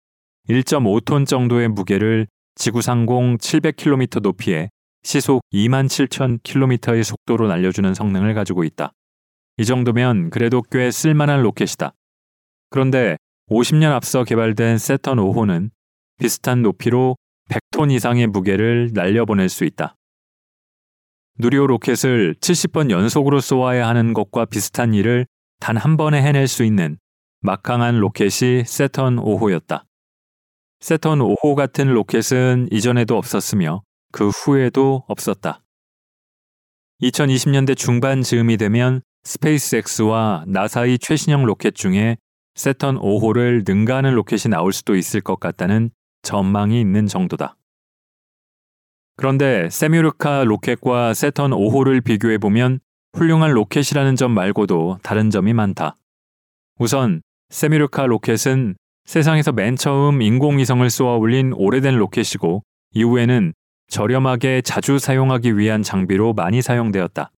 [0.48, 4.70] 1.5톤 정도의 무게를 지구 상공 700km 높이에
[5.04, 8.92] 시속 27,000km의 속도로 날려주는 성능을 가지고 있다.
[9.58, 11.94] 이 정도면 그래도 꽤 쓸만한 로켓이다.
[12.70, 13.16] 그런데
[13.52, 15.70] 50년 앞서 개발된 세턴 5호는
[16.18, 17.14] 비슷한 높이로
[17.48, 19.94] 100톤 이상의 무게를 날려보낼 수 있다.
[21.38, 25.26] 누리호 로켓을 70번 연속으로 쏘아야 하는 것과 비슷한 일을
[25.60, 26.98] 단 한 번에 해낼 수 있는
[27.40, 29.84] 막강한 로켓이 새턴 5호였다.
[30.80, 33.82] 새턴 5호 같은 로켓은 이전에도 없었으며
[34.12, 35.62] 그 후에도 없었다.
[37.02, 42.16] 2020년대 중반 즈음이 되면 스페이스X와 나사의 최신형 로켓 중에
[42.54, 45.90] 새턴 5호를 능가하는 로켓이 나올 수도 있을 것 같다는
[46.28, 47.56] 전망이 있는 정도다.
[49.16, 52.80] 그런데 세묘르카 로켓과 새턴 5호를 비교해 보면
[53.14, 55.96] 훌륭한 로켓이라는 점 말고도 다른 점이 많다.
[56.78, 62.62] 우선 세묘르카 로켓은 세상에서 맨 처음 인공위성을 쏘아 올린 오래된 로켓이고
[62.92, 63.54] 이후에는
[63.88, 67.30] 저렴하게 자주 사용하기 위한 장비로 많이 사용되었다.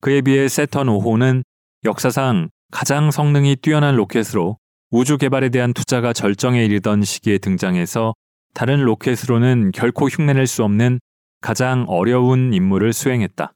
[0.00, 1.44] 그에 비해 새턴 5호는
[1.84, 4.58] 역사상 가장 성능이 뛰어난 로켓으로
[4.90, 8.14] 우주 개발에 대한 투자가 절정에 이르던 시기에 등장해서
[8.54, 10.98] 다른 로켓으로는 결코 흉내낼 수 없는
[11.42, 13.52] 가장 어려운 임무를 수행했다.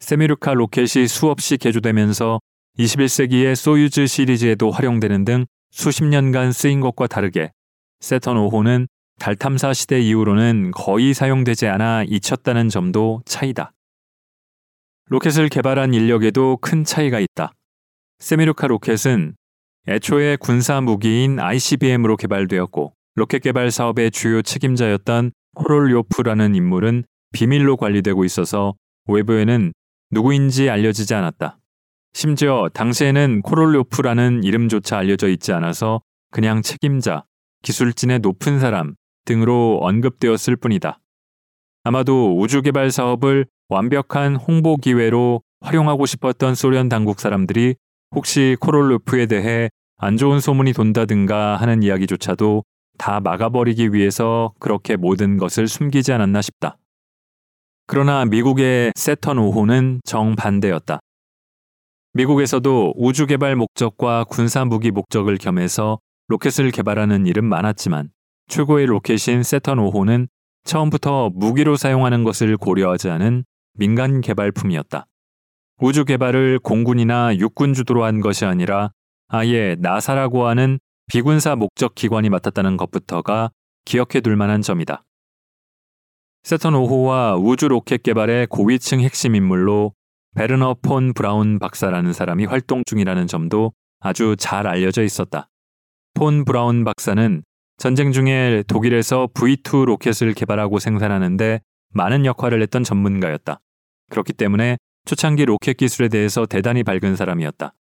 [0.00, 2.40] 세묘르카 로켓이 수없이 개조되면서
[2.78, 7.52] 21세기의 소유즈 시리즈에도 활용되는 등 수십 년간 쓰인 것과 다르게
[8.00, 13.72] 새턴 5호는 달 탐사 시대 이후로는 거의 사용되지 않아 잊혔다는 점도 차이다.
[15.10, 17.52] 로켓을 개발한 인력에도 큰 차이가 있다.
[18.18, 19.34] 세묘르카 로켓은
[19.88, 28.74] 애초에 군사 무기인 ICBM으로 개발되었고 로켓 개발 사업의 주요 책임자였던 코롤료프라는 인물은 비밀로 관리되고 있어서
[29.08, 29.72] 외부에는
[30.12, 31.58] 누구인지 알려지지 않았다.
[32.12, 37.24] 심지어 당시에는 코롤요프라는 이름조차 알려져 있지 않아서 그냥 책임자,
[37.62, 41.00] 기술진의 높은 사람 등으로 언급되었을 뿐이다.
[41.84, 47.74] 아마도 우주 개발 사업을 완벽한 홍보 기회로 활용하고 싶었던 소련 당국 사람들이
[48.14, 52.64] 혹시 코롤로프에 대해 안 좋은 소문이 돈다든가 하는 이야기조차도
[52.98, 56.76] 다 막아버리기 위해서 그렇게 모든 것을 숨기지 않았나 싶다.
[57.86, 61.00] 그러나 미국의 새턴 5호는 정반대였다.
[62.14, 65.98] 미국에서도 우주 개발 목적과 군사 무기 목적을 겸해서
[66.28, 68.10] 로켓을 개발하는 일은 많았지만
[68.48, 70.28] 최고의 로켓인 새턴 5호는
[70.64, 73.44] 처음부터 무기로 사용하는 것을 고려하지 않은
[73.74, 75.06] 민간 개발품이었다.
[75.78, 78.90] 우주 개발을 공군이나 육군 주도로 한 것이 아니라
[79.28, 83.50] 아예 나사라고 하는 비군사 목적 기관이 맡았다는 것부터가
[83.84, 85.04] 기억해 둘 만한 점이다.
[86.44, 89.92] 새턴 5호와 우주 로켓 개발의 고위층 핵심 인물로
[90.34, 95.48] 베르너 폰 브라운 박사라는 사람이 활동 중이라는 점도 아주 잘 알려져 있었다.
[96.14, 97.42] 폰 브라운 박사는
[97.78, 101.60] 전쟁 중에 독일에서 V2 로켓을 개발하고 생산하는데
[101.94, 103.60] 많은 역할을 했던 전문가였다.
[104.10, 107.74] 그렇기 때문에 초창기 로켓 기술에 대해서 대단히 밝은 사람이었다.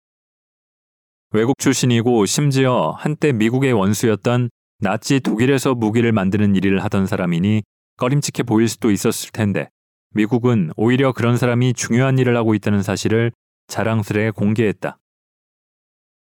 [1.33, 7.62] 외국 출신이고 심지어 한때 미국의 원수였던 나치 독일에서 무기를 만드는 일을 하던 사람이니
[7.98, 9.68] 꺼림칙해 보일 수도 있었을 텐데
[10.12, 13.30] 미국은 오히려 그런 사람이 중요한 일을 하고 있다는 사실을
[13.68, 14.98] 자랑스레 공개했다.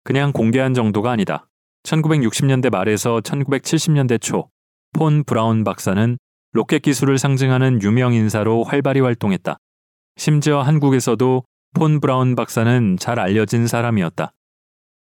[0.04, 1.48] 그냥 공개한 정도가 아니다.
[1.82, 4.48] 1960년대 말에서 1970년대 초,
[4.92, 6.16] 폰 브라운 박사는
[6.52, 9.58] 로켓 기술을 상징하는 유명 인사로 활발히 활동했다.
[10.16, 14.32] 심지어 한국에서도 폰 브라운 박사는 잘 알려진 사람이었다.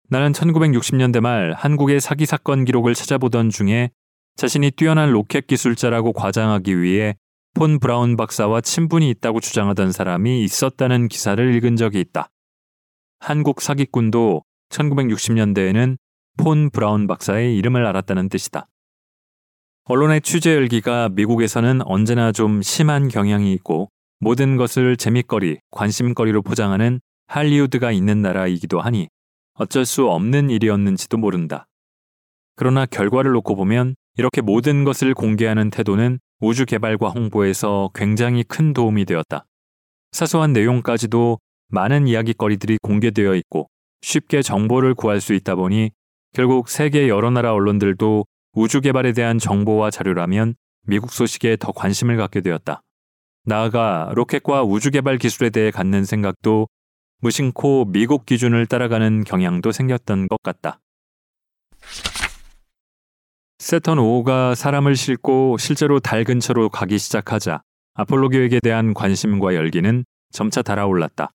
[0.08, 3.90] 나는 1960년대 말 한국의 사기 사건 기록을 찾아보던 중에
[4.36, 7.16] 자신이 뛰어난 로켓 기술자라고 과장하기 위해
[7.54, 12.30] 폰 브라운 박사와 친분이 있다고 주장하던 사람이 있었다는 기사를 읽은 적이 있다.
[13.18, 15.96] 한국 사기꾼도 1960년대에는
[16.36, 18.68] 폰 브라운 박사의 이름을 알았다는 뜻이다.
[19.84, 27.92] 언론의 취재 열기가 미국에서는 언제나 좀 심한 경향이 있고 모든 것을 재밌거리, 관심거리로 포장하는 할리우드가
[27.92, 29.08] 있는 나라이기도 하니
[29.54, 31.66] 어쩔 수 없는 일이었는지도 모른다.
[32.54, 39.04] 그러나 결과를 놓고 보면 이렇게 모든 것을 공개하는 태도는 우주 개발과 홍보에서 굉장히 큰 도움이
[39.04, 39.44] 되었다.
[40.12, 43.68] 사소한 내용까지도 많은 이야기거리들이 공개되어 있고
[44.00, 45.90] 쉽게 정보를 구할 수 있다 보니
[46.32, 50.54] 결국 세계 여러 나라 언론들도 우주 개발에 대한 정보와 자료라면
[50.86, 52.82] 미국 소식에 더 관심을 갖게 되었다.
[53.48, 56.66] 나아가 로켓과 우주 개발 기술에 대해 갖는 생각도
[57.20, 60.80] 무심코 미국 기준을 따라가는 경향도 생겼던 것 같다.
[63.58, 67.62] 세턴 5호가 사람을 싣고 실제로 달 근처로 가기 시작하자
[67.94, 71.30] 아폴로 계획에 대한 관심과 열기는 점차 달아올랐다.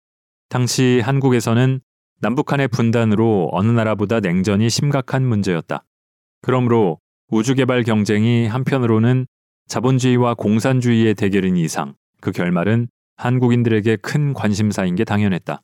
[0.48, 1.82] 당시 한국에서는
[2.22, 5.84] 남북한의 분단으로 어느 나라보다 냉전이 심각한 문제였다.
[6.41, 9.28] 그러므로 우주개발 경쟁이 한편으로는
[9.67, 15.62] 자본주의와 공산주의의 대결인 이상 그 결말은 한국인들에게 큰 관심사인 게 당연했다.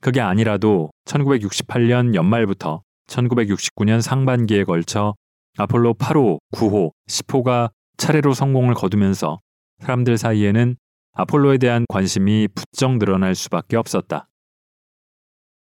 [0.00, 5.14] 그게 아니라도 1968년 연말부터 1969년 상반기에 걸쳐
[5.56, 9.40] 아폴로 8호, 9호, 10호가 차례로 성공을 거두면서
[9.80, 10.76] 사람들 사이에는
[11.12, 14.28] 아폴로에 대한 관심이 부쩍 늘어날 수밖에 없었다.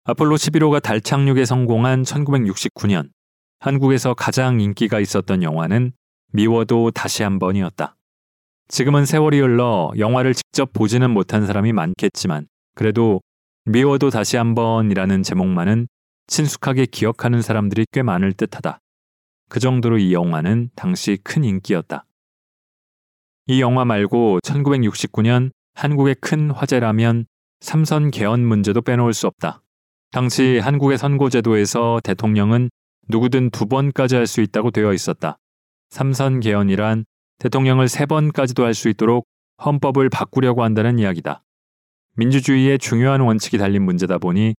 [0.05, 3.11] 아폴로 11호가 달 착륙에 성공한 1969년
[3.61, 5.92] 한국에서 가장 인기가 있었던 영화는
[6.33, 7.97] 미워도 다시 한 번이었다.
[8.68, 13.21] 지금은 세월이 흘러 영화를 직접 보지는 못한 사람이 많겠지만 그래도
[13.66, 15.88] 미워도 다시 한 번이라는 제목만은
[16.27, 18.79] 친숙하게 기억하는 사람들이 꽤 많을 듯하다.
[19.51, 22.07] 그 정도로 이 영화는 당시 큰 인기였다.
[23.49, 27.27] 이 영화 말고 1969년 한국의 큰 화제라면
[27.61, 29.61] 삼선 개헌 문제도 빼놓을 수 없다.
[30.11, 32.71] 당시 한국의 선거제도에서 대통령은
[33.09, 35.38] 누구든 두 번까지 할 수 있다고 되어 있었다.
[35.92, 37.05] 삼선 개헌이란
[37.38, 39.26] 대통령을 세 번까지도 할 수 있도록
[39.62, 41.44] 헌법을 바꾸려고 한다는 이야기다.
[42.16, 44.55] 민주주의의 중요한 원칙이 달린 문제다 보니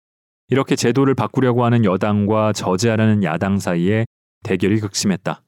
[0.48, 4.04] 이렇게 제도를 바꾸려고 하는 여당과 저지하라는 야당 사이에
[4.44, 5.42] 대결이 극심했다.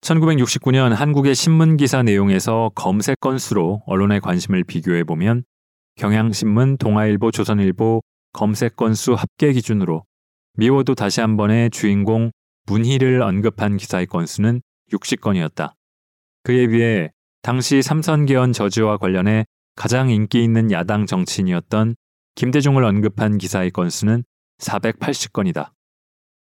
[0.00, 5.44] 1969년 한국의 신문 기사 내용에서 검색 건수로 언론의 관심을 비교해 보면
[5.96, 8.00] 경향신문, 동아일보, 조선일보
[8.32, 10.04] 검색 건수 합계 기준으로
[10.54, 12.30] 미워도 다시 한 번의 주인공
[12.68, 14.60] 문희를 언급한 기사의 건수는
[14.92, 15.72] 60건이었다.
[16.44, 17.10] 그에 비해
[17.42, 21.94] 당시 삼선개헌 저지와 관련해 가장 인기 있는 야당 정치인이었던
[22.34, 24.24] 김대중을 언급한 기사의 건수는
[24.58, 25.70] 480건이다.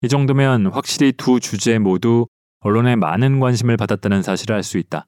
[0.02, 2.26] 이 정도면 확실히 두 주제 모두
[2.60, 5.06] 언론에 많은 관심을 받았다는 사실을 알 수 있다.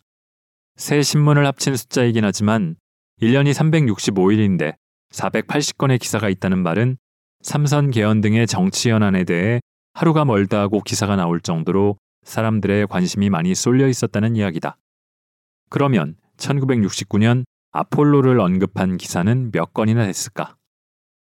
[0.77, 2.77] 새 신문을 합친 숫자이긴 하지만
[3.21, 4.77] 1년이 365일인데
[5.13, 6.97] 480건의 기사가 있다는 말은
[7.43, 9.61] 삼선 개헌 등의 정치 현안에 대해
[9.95, 14.77] 하루가 멀다 하고 기사가 나올 정도로 사람들의 관심이 많이 쏠려 있었다는 이야기다.
[15.71, 20.57] 그러면 1969년 아폴로를 언급한 기사는 몇 건이나 됐을까?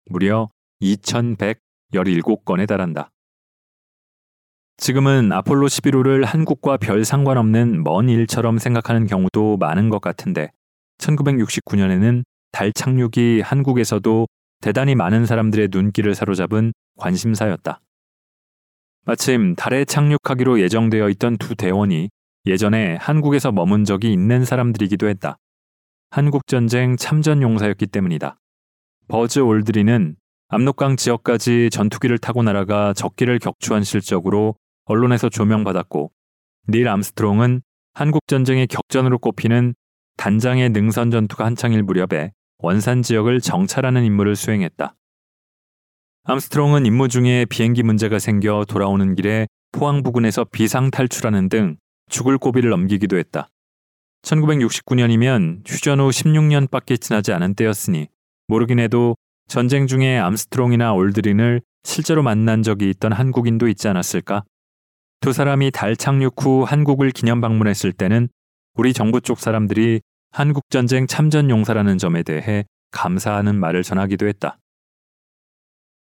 [0.07, 0.49] 무려
[0.81, 3.11] 2117건에 달한다.
[4.79, 10.51] 지금은 아폴로 11호를 한국과 별 상관없는 먼 일처럼 생각하는 경우도 많은 것 같은데
[10.99, 14.27] 1969년에는 달 착륙이 한국에서도
[14.61, 17.81] 대단히 많은 사람들의 눈길을 사로잡은 관심사였다.
[19.05, 22.09] 마침 달에 착륙하기로 예정되어 있던 두 대원이
[22.47, 25.39] 예전에 한국에서 머문 적이 있는 사람들이기도 했다.
[26.11, 28.39] 한국전쟁 참전 용사였기 때문이다.
[29.09, 30.15] 버즈 올드리는
[30.49, 36.13] 압록강 지역까지 전투기를 타고 날아가 적기를 격추한 실적으로 언론에서 조명받았고
[36.69, 37.63] 닐 암스트롱은
[37.95, 39.75] 한국전쟁의 격전으로 꼽히는
[40.17, 44.95] 단장의 능선 전투가 한창일 무렵에 원산 지역을 정찰하는 임무를 수행했다.
[46.25, 51.79] 암스트롱은 임무 중에 비행기 문제가 생겨 돌아오는 길에 포항 부근에서 비상 탈출하는 등
[52.11, 53.49] 죽을 고비를 넘기기도 했다.
[54.23, 58.07] 1969년이면 휴전 후 16년밖에 지나지 않은 때였으니
[58.47, 59.17] 모르긴 해도
[59.49, 64.45] 전쟁 중에 암스트롱이나 올드린을 실제로 만난 적이 있던 한국인도 있지 않았을까?
[65.21, 68.29] 두 사람이 달 착륙 후 한국을 기념 방문했을 때는
[68.75, 74.59] 우리 정부 쪽 사람들이 한국전쟁 참전 용사라는 점에 대해 감사하는 말을 전하기도 했다.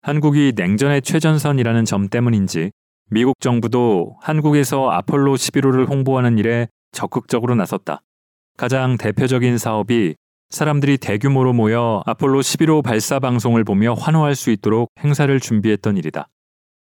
[0.06, 2.72] 한국이 냉전의 최전선이라는 점 때문인지
[3.10, 8.02] 미국 정부도 한국에서 아폴로 11호를 홍보하는 일에 적극적으로 나섰다.
[8.58, 10.16] 가장 대표적인 사업이
[10.50, 16.28] 사람들이 대규모로 모여 아폴로 11호 발사 방송을 보며 환호할 수 있도록 행사를 준비했던 일이다.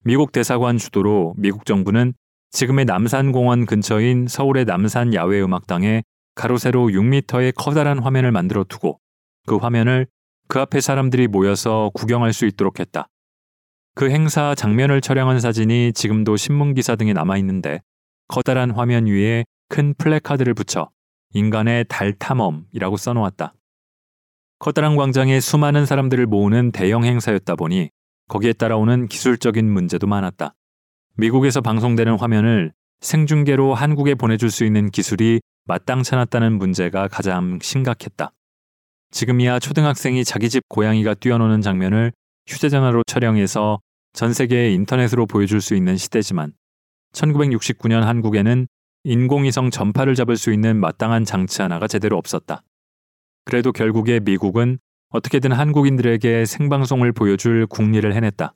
[0.05, 2.13] 미국 대사관 주도로 미국 정부는
[2.51, 9.01] 지금의 남산공원 근처인 서울의 남산 야외음악당에 가로 세로 6m의 커다란 화면을 만들어 두고
[9.45, 10.07] 그 화면을
[10.51, 13.07] 그 앞에 사람들이 모여서 구경할 수 있도록 했다.
[13.95, 17.79] 그 행사 장면을 촬영한 사진이 지금도 신문기사 등에 남아 있는데
[18.27, 20.89] 커다란 화면 위에 큰 플래카드를 붙여
[21.33, 23.53] 인간의 달 탐험이라고 써놓았다.
[24.59, 27.89] 커다란 광장에 수많은 사람들을 모으는 대형 행사였다 보니
[28.27, 30.53] 거기에 따라오는 기술적인 문제도 많았다.
[31.15, 38.33] 미국에서 방송되는 화면을 생중계로 한국에 보내줄 수 있는 기술이 마땅찮았다는 문제가 가장 심각했다.
[39.11, 42.13] 지금이야 초등학생이 자기 집 고양이가 뛰어노는 장면을
[42.47, 43.79] 휴대전화로 촬영해서
[44.13, 46.53] 전 세계에 인터넷으로 보여줄 수 있는 시대지만
[47.13, 48.67] 1969년 한국에는
[49.03, 52.63] 인공위성 전파를 잡을 수 있는 마땅한 장치 하나가 제대로 없었다.
[53.45, 58.53] 그래도 결국에 미국은 어떻게든 한국인들에게 생방송을 보여줄 국리를 해냈다.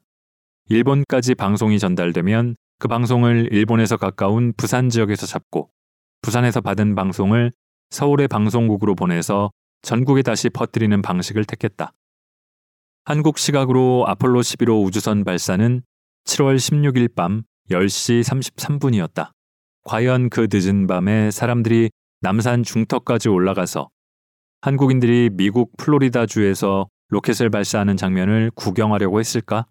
[0.70, 5.70] 일본까지 방송이 전달되면 그 방송을 일본에서 가까운 부산 지역에서 잡고
[6.22, 7.52] 부산에서 받은 방송을
[7.90, 9.52] 서울의 방송국으로 보내서
[9.86, 11.94] 전국에 다시 퍼뜨리는 방식을 택했다.
[13.06, 15.84] 한국 시각으로 아폴로 11호 우주선 발사는
[16.26, 19.30] 7월 16일 밤 10시 33분이었다.
[19.84, 23.90] 과연 그 늦은 밤에 사람들이 남산 중턱까지 올라가서
[24.62, 29.68] 한국인들이 미국 플로리다주에서 로켓을 발사하는 장면을 구경하려고 했을까?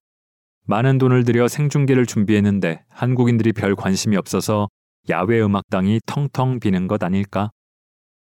[0.67, 4.69] 많은 돈을 들여 생중계를 준비했는데 한국인들이 별 관심이 없어서
[5.09, 7.51] 야외 음악당이 텅텅 비는 것 아닐까?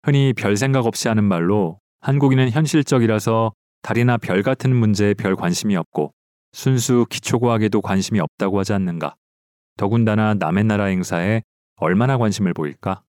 [0.07, 3.53] 흔히 별 생각 없이 하는 말로 한국인은 현실적이라서
[3.83, 6.13] 달이나 별 같은 문제에 별 관심이 없고
[6.53, 9.17] 순수 기초과학에도 관심이 없다고 하지 않는가?
[9.77, 11.43] 더군다나 남의 나라 행사에
[11.75, 13.03] 얼마나 관심을 보일까?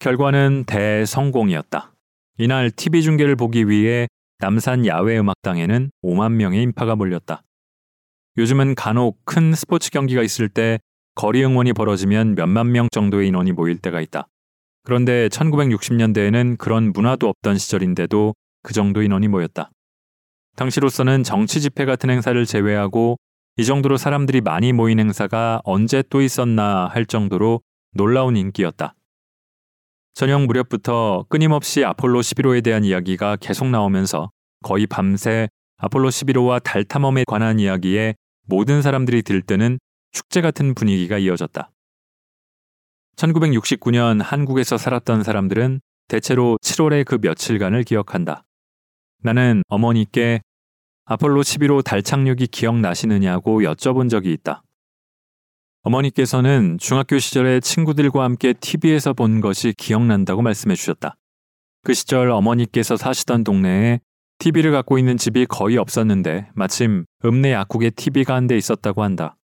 [0.00, 1.94] 결과는 대성공이었다.
[2.36, 4.08] 이날 TV 중계를 보기 위해
[4.40, 7.42] 남산 야외 음악당에는 5만 명의 인파가 몰렸다.
[8.36, 10.80] 요즘은 간혹 큰 스포츠 경기가 있을 때
[11.14, 14.28] 거리 응원이 벌어지면 몇만 명 정도의 인원이 모일 때가 있다.
[14.88, 19.70] 그런데 1960년대에는 그런 문화도 없던 시절인데도 그 정도 인원이 모였다.
[20.56, 23.18] 당시로서는 정치 집회 같은 행사를 제외하고
[23.58, 27.60] 이 정도로 사람들이 많이 모인 행사가 언제 또 있었나 할 정도로
[27.92, 28.94] 놀라운 인기였다.
[30.14, 34.30] 저녁 무렵부터 끊임없이 아폴로 11호에 대한 이야기가 계속 나오면서
[34.62, 38.14] 거의 밤새 아폴로 11호와 달 탐험에 관한 이야기에
[38.46, 39.80] 모든 사람들이 들뜨는
[40.12, 41.70] 축제 같은 분위기가 이어졌다.
[43.18, 48.44] 1969년 한국에서 살았던 사람들은 대체로 7월의 그 며칠간을 기억한다.
[49.22, 50.40] 나는 어머니께
[51.04, 54.62] 아폴로 11호 달 착륙이 기억나시느냐고 여쭤본 적이 있다.
[55.82, 61.16] 어머니께서는 중학교 시절에 친구들과 함께 TV에서 본 것이 기억난다고 말씀해 주셨다.
[61.82, 64.00] 그 시절 어머니께서 사시던 동네에
[64.38, 69.36] TV를 갖고 있는 집이 거의 없었는데 마침 읍내 약국에 TV가 한 대 있었다고 한다.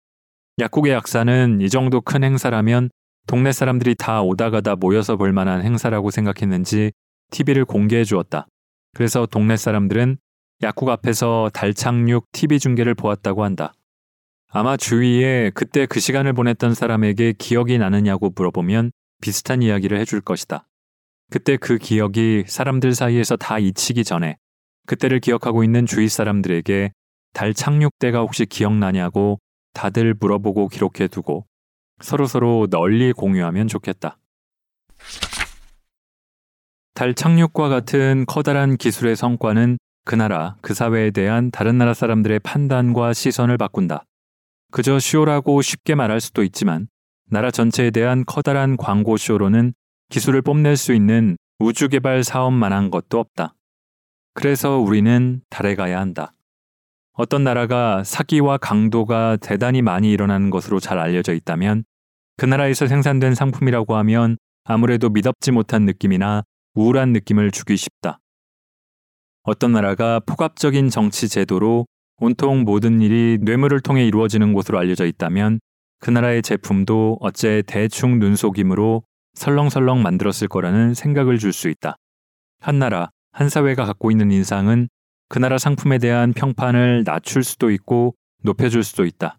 [0.59, 2.89] 약국의 약사는 이 정도 큰 행사라면
[3.27, 6.91] 동네 사람들이 다 오다 가다 모여서 볼 만한 행사라고 생각했는지
[7.31, 8.47] TV를 공개해 주었다.
[8.93, 10.17] 그래서 동네 사람들은
[10.61, 13.73] 약국 앞에서 달 착륙 TV 중계를 보았다고 한다.
[14.49, 20.67] 아마 주위에 그때 그 시간을 보냈던 사람에게 기억이 나느냐고 물어보면 비슷한 이야기를 해줄 것이다.
[21.31, 24.37] 그때 그 기억이 사람들 사이에서 다 잊히기 전에
[24.85, 26.91] 그때를 기억하고 있는 주위 사람들에게
[27.33, 29.39] 달 착륙 때가 혹시 기억나냐고
[29.73, 31.47] 다들 물어보고 기록해 두고
[32.03, 34.17] 서로서로 널리 공유하면 좋겠다.
[36.93, 43.13] 달 착륙과 같은 커다란 기술의 성과는 그 나라, 그 사회에 대한 다른 나라 사람들의 판단과
[43.13, 44.03] 시선을 바꾼다.
[44.71, 46.87] 그저 쇼라고 쉽게 말할 수도 있지만
[47.29, 49.73] 나라 전체에 대한 커다란 광고 쇼로는
[50.09, 53.55] 기술을 뽐낼 수 있는 우주 개발 사업만한 것도 없다.
[54.33, 56.33] 그래서 우리는 달에 가야 한다.
[57.13, 61.85] 어떤 나라가 사기와 강도가 대단히 많이 일어나는 것으로 잘 알려져 있다면
[62.37, 66.43] 그 나라에서 생산된 상품이라고 하면 아무래도 믿업지 못한 느낌이나
[66.75, 68.19] 우울한 느낌을 주기 쉽다.
[69.43, 71.85] 어떤 나라가 폭압적인 정치 제도로
[72.17, 75.59] 온통 모든 일이 뇌물을 통해 이루어지는 곳으로 알려져 있다면
[75.99, 79.03] 그 나라의 제품도 어째 대충 눈속임으로
[79.33, 81.97] 설렁설렁 만들었을 거라는 생각을 줄 수 있다.
[82.59, 84.87] 한 나라, 한 사회가 갖고 있는 인상은
[85.27, 89.37] 그 나라 상품에 대한 평판을 낮출 수도 있고 높여줄 수도 있다.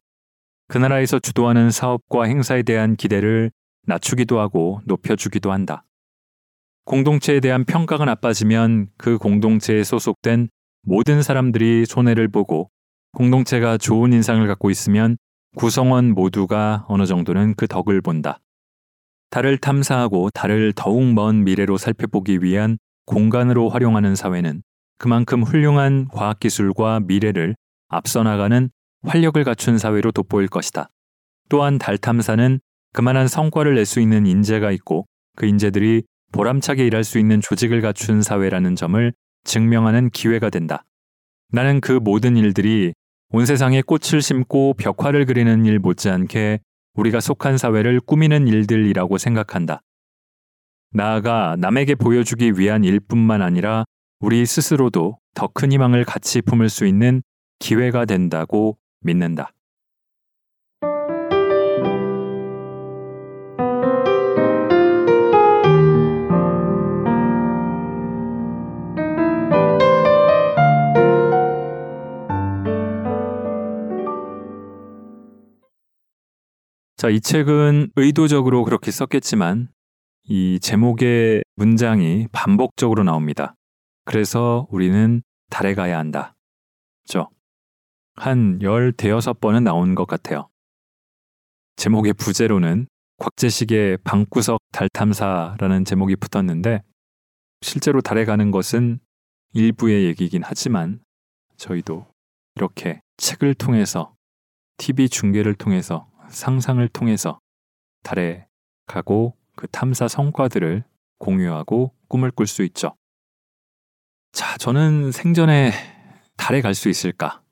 [0.69, 3.51] 그 나라에서 주도하는 사업과 행사에 대한 기대를
[3.87, 5.85] 낮추기도 하고 높여주기도 한다.
[6.85, 10.49] 공동체에 대한 평가가 나빠지면 그 공동체에 소속된
[10.83, 12.71] 모든 사람들이 손해를 보고
[13.12, 15.17] 공동체가 좋은 인상을 갖고 있으면
[15.57, 18.41] 구성원 모두가 어느 정도는 그 덕을 본다.
[19.31, 24.62] 달을 탐사하고 달을 더욱 먼 미래로 살펴보기 위한 공간으로 활용하는 사회는
[24.99, 27.55] 그만큼 훌륭한 과학기술과 미래를
[27.89, 28.71] 앞서 나가는
[29.05, 30.89] 활력을 갖춘 사회로 돋보일 것이다.
[31.49, 32.61] 또한 달 탐사는
[32.93, 36.03] 그만한 성과를 낼 수 있는 인재가 있고 그 인재들이
[36.33, 39.13] 보람차게 일할 수 있는 조직을 갖춘 사회라는 점을
[39.45, 40.85] 증명하는 기회가 된다.
[41.53, 42.93] 나는 그 모든 일들이
[43.31, 46.61] 온 세상에 꽃을 심고 벽화를 그리는 일 못지않게
[46.95, 49.81] 우리가 속한 사회를 꾸미는 일들이라고 생각한다.
[50.93, 53.85] 나아가 남에게 보여주기 위한 일뿐만 아니라
[54.21, 57.23] 우리 스스로도 더 큰 희망을 같이 품을 수 있는
[57.59, 59.53] 기회가 된다고 믿는다.
[76.97, 79.69] 자, 이 책은 의도적으로 그렇게 썼겠지만
[80.27, 83.57] 이 제목의 문장이 반복적으로 나옵니다.
[84.07, 86.35] 그래서 우리는 달에 가야 한다.
[87.07, 87.29] 죠.
[88.15, 90.49] 한 열 대여섯 번은 나온 것 같아요.
[91.77, 92.87] 제목의 부제로는
[93.19, 96.83] 곽재식의 방구석 달 탐사라는 제목이 붙었는데
[97.61, 99.01] 실제로 달에 가는 것은
[99.53, 101.01] 일부의 얘기이긴 하지만
[101.57, 102.07] 저희도
[102.57, 104.15] 이렇게 책을 통해서
[104.77, 107.39] TV 중계를 통해서 상상을 통해서
[108.03, 108.47] 달에
[108.87, 110.85] 가고 그 탐사 성과들을
[111.19, 112.95] 공유하고 꿈을 꿀 수 있죠.
[114.33, 115.73] 자, 저는 생전에
[116.37, 117.43] 달에 갈 수 있을까?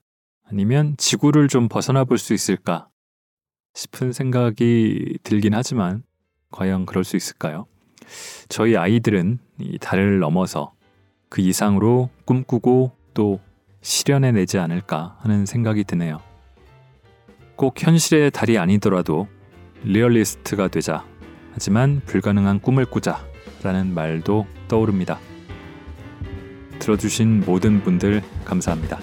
[0.53, 2.89] 아니면 지구를 좀 벗어나 볼 수 있을까?
[3.75, 6.03] 싶은 생각이 들긴 하지만
[6.51, 7.67] 과연 그럴 수 있을까요?
[8.51, 10.75] 저희 아이들은 이 달을 넘어서
[11.31, 13.41] 그 이상으로 꿈꾸고 또
[13.81, 16.21] 실현해내지 않을까 하는 생각이 드네요.
[17.57, 19.29] 꼭 현실의 달이 아니더라도
[19.85, 21.07] 리얼리스트가 되자.
[21.55, 23.25] 하지만 불가능한 꿈을 꾸자.
[23.63, 25.21] 라는 말도 떠오릅니다.
[26.81, 28.99] 들어주신 모든 분들 감사합니다.